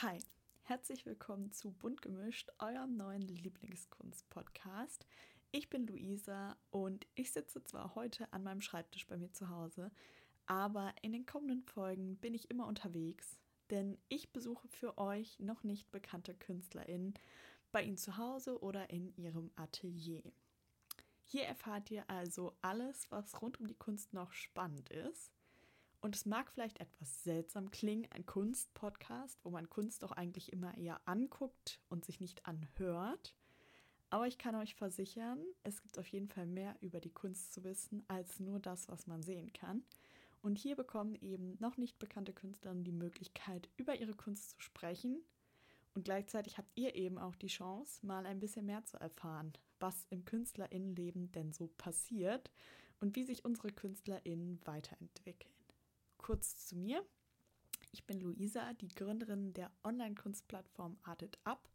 Hi, 0.00 0.20
herzlich 0.62 1.06
willkommen 1.06 1.50
zu 1.50 1.72
Bunt 1.72 2.02
gemischt, 2.02 2.52
eurem 2.60 2.96
neuen 2.96 3.22
Lieblingskunst-Podcast. 3.22 5.08
Ich 5.50 5.70
bin 5.70 5.88
Luisa 5.88 6.56
und 6.70 7.04
ich 7.16 7.32
sitze 7.32 7.64
zwar 7.64 7.96
heute 7.96 8.32
an 8.32 8.44
meinem 8.44 8.60
Schreibtisch 8.60 9.08
bei 9.08 9.16
mir 9.16 9.32
zu 9.32 9.48
Hause, 9.48 9.90
aber 10.46 10.94
in 11.02 11.10
den 11.10 11.26
kommenden 11.26 11.64
Folgen 11.64 12.16
bin 12.18 12.32
ich 12.32 12.48
immer 12.48 12.68
unterwegs, 12.68 13.40
denn 13.70 13.98
ich 14.08 14.32
besuche 14.32 14.68
für 14.68 14.98
euch 14.98 15.40
noch 15.40 15.64
nicht 15.64 15.90
bekannte 15.90 16.32
KünstlerInnen 16.32 17.14
bei 17.72 17.82
ihnen 17.82 17.98
zu 17.98 18.18
Hause 18.18 18.62
oder 18.62 18.90
in 18.90 19.12
ihrem 19.16 19.50
Atelier. 19.56 20.22
Hier 21.24 21.42
erfahrt 21.42 21.90
ihr 21.90 22.08
also 22.08 22.56
alles, 22.62 23.10
was 23.10 23.42
rund 23.42 23.58
um 23.58 23.66
die 23.66 23.74
Kunst 23.74 24.12
noch 24.12 24.32
spannend 24.32 24.90
ist. 24.90 25.37
Und 26.00 26.14
es 26.14 26.26
mag 26.26 26.50
vielleicht 26.50 26.80
etwas 26.80 27.24
seltsam 27.24 27.70
klingen, 27.70 28.06
ein 28.10 28.24
Kunstpodcast, 28.24 29.44
wo 29.44 29.50
man 29.50 29.68
Kunst 29.68 30.02
doch 30.02 30.12
eigentlich 30.12 30.52
immer 30.52 30.76
eher 30.76 31.00
anguckt 31.06 31.80
und 31.88 32.04
sich 32.04 32.20
nicht 32.20 32.46
anhört. 32.46 33.34
Aber 34.10 34.26
ich 34.26 34.38
kann 34.38 34.54
euch 34.54 34.74
versichern, 34.74 35.38
es 35.64 35.82
gibt 35.82 35.98
auf 35.98 36.06
jeden 36.08 36.28
Fall 36.28 36.46
mehr 36.46 36.76
über 36.80 37.00
die 37.00 37.12
Kunst 37.12 37.52
zu 37.52 37.64
wissen 37.64 38.04
als 38.08 38.40
nur 38.40 38.58
das, 38.58 38.88
was 38.88 39.06
man 39.06 39.22
sehen 39.22 39.52
kann. 39.52 39.82
Und 40.40 40.56
hier 40.56 40.76
bekommen 40.76 41.16
eben 41.16 41.56
noch 41.58 41.76
nicht 41.76 41.98
bekannte 41.98 42.32
Künstlerinnen 42.32 42.84
die 42.84 42.92
Möglichkeit, 42.92 43.68
über 43.76 43.96
ihre 43.96 44.14
Kunst 44.14 44.50
zu 44.50 44.60
sprechen. 44.60 45.20
Und 45.94 46.04
gleichzeitig 46.04 46.58
habt 46.58 46.70
ihr 46.76 46.94
eben 46.94 47.18
auch 47.18 47.34
die 47.34 47.48
Chance, 47.48 48.06
mal 48.06 48.24
ein 48.24 48.38
bisschen 48.38 48.66
mehr 48.66 48.84
zu 48.84 48.98
erfahren, 48.98 49.52
was 49.80 50.06
im 50.10 50.24
Künstlerinnenleben 50.24 51.32
denn 51.32 51.52
so 51.52 51.68
passiert 51.76 52.52
und 53.00 53.16
wie 53.16 53.24
sich 53.24 53.44
unsere 53.44 53.72
Künstlerinnen 53.72 54.60
weiterentwickeln. 54.64 55.57
Kurz 56.18 56.66
zu 56.66 56.76
mir. 56.76 57.04
Ich 57.90 58.04
bin 58.04 58.20
Luisa, 58.20 58.74
die 58.74 58.88
Gründerin 58.88 59.54
der 59.54 59.70
Online-Kunstplattform 59.82 60.98
Arted 61.02 61.38
Up. 61.44 61.70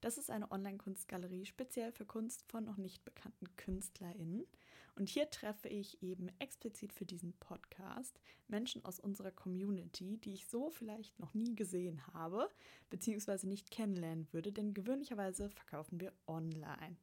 Das 0.00 0.16
ist 0.16 0.30
eine 0.30 0.50
Online-Kunstgalerie 0.50 1.44
speziell 1.44 1.92
für 1.92 2.06
Kunst 2.06 2.42
von 2.50 2.64
noch 2.64 2.78
nicht 2.78 3.04
bekannten 3.04 3.54
KünstlerInnen. 3.56 4.46
Und 4.94 5.08
hier 5.08 5.28
treffe 5.28 5.68
ich 5.68 6.02
eben 6.02 6.28
explizit 6.38 6.92
für 6.92 7.04
diesen 7.04 7.32
Podcast 7.34 8.18
Menschen 8.46 8.84
aus 8.84 8.98
unserer 8.98 9.30
Community, 9.30 10.18
die 10.18 10.34
ich 10.34 10.46
so 10.46 10.70
vielleicht 10.70 11.18
noch 11.20 11.34
nie 11.34 11.54
gesehen 11.54 12.06
habe, 12.14 12.48
beziehungsweise 12.90 13.48
nicht 13.48 13.70
kennenlernen 13.70 14.26
würde, 14.32 14.52
denn 14.52 14.74
gewöhnlicherweise 14.74 15.50
verkaufen 15.50 16.00
wir 16.00 16.12
online 16.26 16.96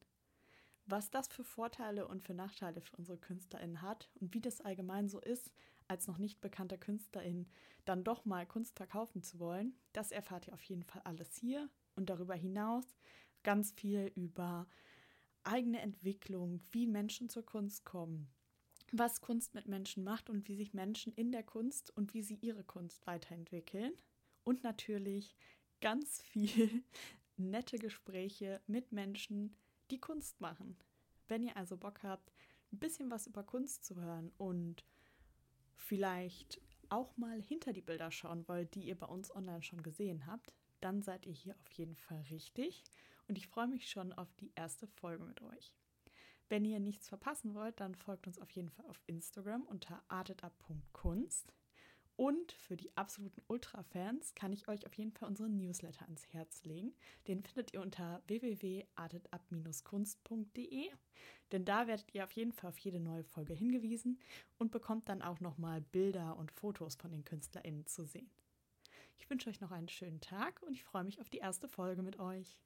was 0.86 1.10
das 1.10 1.28
für 1.28 1.44
Vorteile 1.44 2.06
und 2.06 2.22
für 2.22 2.34
Nachteile 2.34 2.80
für 2.80 2.96
unsere 2.96 3.18
KünstlerInnen 3.18 3.82
hat 3.82 4.08
und 4.20 4.34
wie 4.34 4.40
das 4.40 4.60
allgemein 4.60 5.08
so 5.08 5.20
ist, 5.20 5.52
als 5.88 6.06
noch 6.06 6.18
nicht 6.18 6.40
bekannter 6.40 6.78
KünstlerIn 6.78 7.46
dann 7.84 8.04
doch 8.04 8.24
mal 8.24 8.46
Kunst 8.46 8.76
verkaufen 8.76 9.22
zu 9.22 9.38
wollen, 9.38 9.74
das 9.92 10.10
erfahrt 10.10 10.48
ihr 10.48 10.54
auf 10.54 10.62
jeden 10.62 10.82
Fall 10.82 11.02
alles 11.04 11.36
hier 11.36 11.68
und 11.94 12.10
darüber 12.10 12.34
hinaus 12.34 12.84
ganz 13.42 13.72
viel 13.72 14.10
über 14.16 14.66
eigene 15.44 15.80
Entwicklung, 15.80 16.60
wie 16.72 16.86
Menschen 16.86 17.28
zur 17.28 17.46
Kunst 17.46 17.84
kommen, 17.84 18.28
was 18.92 19.20
Kunst 19.20 19.54
mit 19.54 19.68
Menschen 19.68 20.02
macht 20.02 20.28
und 20.28 20.48
wie 20.48 20.56
sich 20.56 20.74
Menschen 20.74 21.12
in 21.14 21.30
der 21.30 21.44
Kunst 21.44 21.96
und 21.96 22.14
wie 22.14 22.22
sie 22.22 22.38
ihre 22.40 22.64
Kunst 22.64 23.06
weiterentwickeln 23.06 23.92
und 24.42 24.64
natürlich 24.64 25.36
ganz 25.80 26.22
viel 26.22 26.82
nette 27.36 27.78
Gespräche 27.78 28.60
mit 28.66 28.92
Menschen, 28.92 29.56
die 29.90 30.00
Kunst 30.00 30.40
machen. 30.40 30.76
Wenn 31.28 31.42
ihr 31.42 31.56
also 31.56 31.76
Bock 31.76 32.02
habt, 32.02 32.32
ein 32.72 32.78
bisschen 32.78 33.10
was 33.10 33.26
über 33.26 33.42
Kunst 33.42 33.84
zu 33.84 33.96
hören 33.96 34.32
und 34.38 34.84
vielleicht 35.76 36.60
auch 36.88 37.16
mal 37.16 37.40
hinter 37.40 37.72
die 37.72 37.82
Bilder 37.82 38.10
schauen 38.10 38.46
wollt, 38.48 38.74
die 38.74 38.84
ihr 38.84 38.98
bei 38.98 39.06
uns 39.06 39.34
online 39.34 39.62
schon 39.62 39.82
gesehen 39.82 40.26
habt, 40.26 40.54
dann 40.80 41.02
seid 41.02 41.26
ihr 41.26 41.32
hier 41.32 41.56
auf 41.58 41.70
jeden 41.72 41.96
Fall 41.96 42.20
richtig 42.30 42.84
und 43.28 43.38
ich 43.38 43.48
freue 43.48 43.66
mich 43.66 43.90
schon 43.90 44.12
auf 44.12 44.32
die 44.34 44.52
erste 44.54 44.86
Folge 44.86 45.24
mit 45.24 45.42
euch. 45.42 45.72
Wenn 46.48 46.64
ihr 46.64 46.78
nichts 46.78 47.08
verpassen 47.08 47.54
wollt, 47.54 47.80
dann 47.80 47.96
folgt 47.96 48.26
uns 48.26 48.38
auf 48.38 48.50
jeden 48.52 48.70
Fall 48.70 48.86
auf 48.86 49.02
Instagram 49.06 49.62
unter 49.62 50.02
artetup.kunst. 50.08 51.55
Und 52.16 52.52
für 52.52 52.76
die 52.76 52.96
absoluten 52.96 53.42
Ultra-Fans 53.46 54.34
kann 54.34 54.54
ich 54.54 54.68
euch 54.68 54.86
auf 54.86 54.94
jeden 54.94 55.12
Fall 55.12 55.28
unseren 55.28 55.58
Newsletter 55.58 56.06
ans 56.06 56.26
Herz 56.32 56.64
legen. 56.64 56.94
Den 57.28 57.42
findet 57.42 57.74
ihr 57.74 57.82
unter 57.82 58.22
www.artetup-kunst.de. 58.26 60.88
Denn 61.52 61.66
da 61.66 61.86
werdet 61.86 62.14
ihr 62.14 62.24
auf 62.24 62.32
jeden 62.32 62.52
Fall 62.52 62.70
auf 62.70 62.78
jede 62.78 63.00
neue 63.00 63.22
Folge 63.22 63.52
hingewiesen 63.52 64.18
und 64.58 64.72
bekommt 64.72 65.10
dann 65.10 65.20
auch 65.20 65.40
nochmal 65.40 65.82
Bilder 65.82 66.38
und 66.38 66.50
Fotos 66.52 66.94
von 66.96 67.10
den 67.10 67.24
KünstlerInnen 67.24 67.84
zu 67.86 68.06
sehen. 68.06 68.30
Ich 69.18 69.28
wünsche 69.28 69.50
euch 69.50 69.60
noch 69.60 69.70
einen 69.70 69.88
schönen 69.88 70.20
Tag 70.20 70.62
und 70.62 70.72
ich 70.72 70.84
freue 70.84 71.04
mich 71.04 71.20
auf 71.20 71.28
die 71.28 71.38
erste 71.38 71.68
Folge 71.68 72.02
mit 72.02 72.18
euch. 72.18 72.58